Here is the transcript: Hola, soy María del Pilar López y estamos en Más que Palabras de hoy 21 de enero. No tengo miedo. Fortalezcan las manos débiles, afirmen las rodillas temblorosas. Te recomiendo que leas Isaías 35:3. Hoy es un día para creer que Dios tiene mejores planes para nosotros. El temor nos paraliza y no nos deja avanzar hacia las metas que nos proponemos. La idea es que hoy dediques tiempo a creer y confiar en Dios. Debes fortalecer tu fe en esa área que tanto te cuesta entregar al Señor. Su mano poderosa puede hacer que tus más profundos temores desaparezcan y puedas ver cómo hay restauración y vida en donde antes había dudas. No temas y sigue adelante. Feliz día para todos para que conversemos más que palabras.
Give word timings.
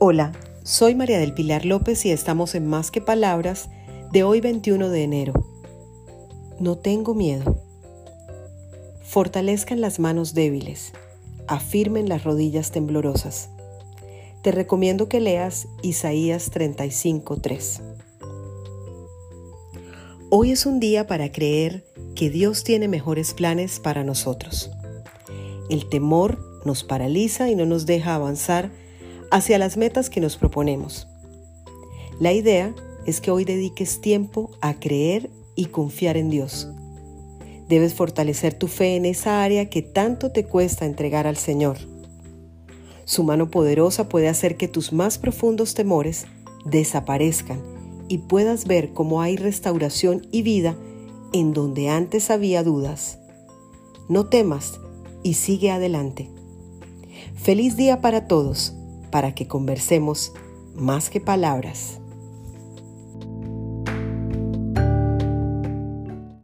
Hola, 0.00 0.30
soy 0.62 0.94
María 0.94 1.18
del 1.18 1.34
Pilar 1.34 1.64
López 1.64 2.06
y 2.06 2.12
estamos 2.12 2.54
en 2.54 2.68
Más 2.68 2.92
que 2.92 3.00
Palabras 3.00 3.68
de 4.12 4.22
hoy 4.22 4.40
21 4.40 4.90
de 4.90 5.02
enero. 5.02 5.32
No 6.60 6.78
tengo 6.78 7.16
miedo. 7.16 7.60
Fortalezcan 9.02 9.80
las 9.80 9.98
manos 9.98 10.34
débiles, 10.34 10.92
afirmen 11.48 12.08
las 12.08 12.22
rodillas 12.22 12.70
temblorosas. 12.70 13.50
Te 14.42 14.52
recomiendo 14.52 15.08
que 15.08 15.18
leas 15.18 15.66
Isaías 15.82 16.52
35:3. 16.52 17.80
Hoy 20.30 20.52
es 20.52 20.64
un 20.64 20.78
día 20.78 21.08
para 21.08 21.32
creer 21.32 21.84
que 22.14 22.30
Dios 22.30 22.62
tiene 22.62 22.86
mejores 22.86 23.34
planes 23.34 23.80
para 23.80 24.04
nosotros. 24.04 24.70
El 25.68 25.88
temor 25.88 26.38
nos 26.64 26.84
paraliza 26.84 27.50
y 27.50 27.56
no 27.56 27.66
nos 27.66 27.84
deja 27.84 28.14
avanzar 28.14 28.70
hacia 29.30 29.58
las 29.58 29.76
metas 29.76 30.10
que 30.10 30.20
nos 30.20 30.36
proponemos. 30.36 31.08
La 32.20 32.32
idea 32.32 32.74
es 33.06 33.20
que 33.20 33.30
hoy 33.30 33.44
dediques 33.44 34.00
tiempo 34.00 34.50
a 34.60 34.74
creer 34.74 35.30
y 35.54 35.66
confiar 35.66 36.16
en 36.16 36.30
Dios. 36.30 36.68
Debes 37.68 37.94
fortalecer 37.94 38.54
tu 38.54 38.66
fe 38.66 38.96
en 38.96 39.04
esa 39.04 39.42
área 39.42 39.68
que 39.68 39.82
tanto 39.82 40.32
te 40.32 40.44
cuesta 40.44 40.86
entregar 40.86 41.26
al 41.26 41.36
Señor. 41.36 41.76
Su 43.04 43.24
mano 43.24 43.50
poderosa 43.50 44.08
puede 44.08 44.28
hacer 44.28 44.56
que 44.56 44.68
tus 44.68 44.92
más 44.92 45.18
profundos 45.18 45.74
temores 45.74 46.26
desaparezcan 46.64 47.62
y 48.08 48.18
puedas 48.18 48.66
ver 48.66 48.92
cómo 48.92 49.20
hay 49.20 49.36
restauración 49.36 50.26
y 50.30 50.42
vida 50.42 50.76
en 51.32 51.52
donde 51.52 51.88
antes 51.88 52.30
había 52.30 52.62
dudas. 52.62 53.18
No 54.08 54.26
temas 54.26 54.80
y 55.22 55.34
sigue 55.34 55.70
adelante. 55.70 56.30
Feliz 57.34 57.76
día 57.76 58.00
para 58.00 58.26
todos 58.26 58.77
para 59.10 59.34
que 59.34 59.46
conversemos 59.46 60.32
más 60.74 61.10
que 61.10 61.20
palabras. 61.20 62.00